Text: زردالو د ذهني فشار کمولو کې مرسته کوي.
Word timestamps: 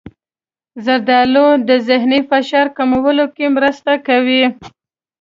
زردالو 0.85 1.47
د 1.67 1.69
ذهني 1.87 2.19
فشار 2.29 2.67
کمولو 2.77 3.25
کې 3.35 3.45
مرسته 3.57 3.91
کوي. 4.07 4.43